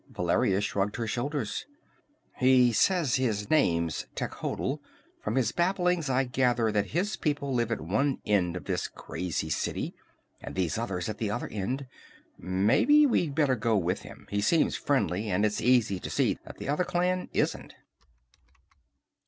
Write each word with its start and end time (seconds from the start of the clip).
Valeria 0.09 0.59
shrugged 0.59 0.95
her 0.95 1.05
shoulders. 1.05 1.67
"He 2.37 2.73
says 2.73 3.17
his 3.17 3.51
name's 3.51 4.07
Techotl. 4.15 4.79
From 5.23 5.35
his 5.35 5.51
babblings 5.51 6.09
I 6.09 6.23
gather 6.23 6.71
that 6.71 6.87
his 6.87 7.15
people 7.15 7.53
live 7.53 7.71
at 7.71 7.79
one 7.81 8.17
end 8.25 8.55
of 8.55 8.65
this 8.65 8.87
crazy 8.87 9.51
city, 9.51 9.93
and 10.41 10.55
these 10.55 10.79
others 10.79 11.07
at 11.07 11.19
the 11.19 11.29
other 11.29 11.47
end. 11.49 11.85
Maybe 12.35 13.05
we'd 13.05 13.35
better 13.35 13.55
go 13.55 13.77
with 13.77 14.01
him. 14.01 14.25
He 14.31 14.41
seems 14.41 14.75
friendly, 14.75 15.29
and 15.29 15.45
it's 15.45 15.61
easy 15.61 15.99
to 15.99 16.09
see 16.09 16.39
that 16.45 16.57
the 16.57 16.67
other 16.67 16.83
clan 16.83 17.29
isn't." 17.33 17.75